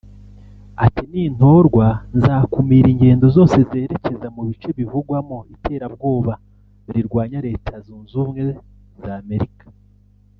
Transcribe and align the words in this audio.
Ati 0.85 1.03
“Nintorwa 1.11 1.87
nzakumira 2.17 2.87
ingendo 2.93 3.25
zose 3.35 3.57
zerekeza 3.69 4.27
mu 4.35 4.41
bice 4.49 4.69
bivugwamo 4.77 5.37
iterabwoba 5.55 6.33
rirwanya 6.93 7.39
Leta 7.47 7.71
Zunze 7.85 8.13
Ubumwe 8.19 8.43
za 9.01 9.13
Amerika 9.23 9.65